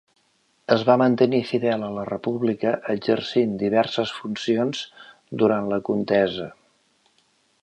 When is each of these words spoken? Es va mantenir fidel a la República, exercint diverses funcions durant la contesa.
Es 0.75 0.85
va 0.87 0.95
mantenir 1.01 1.41
fidel 1.49 1.85
a 1.89 1.89
la 1.97 2.07
República, 2.09 2.73
exercint 2.95 3.55
diverses 3.67 4.17
funcions 4.23 4.85
durant 5.45 5.73
la 5.75 5.83
contesa. 5.93 6.53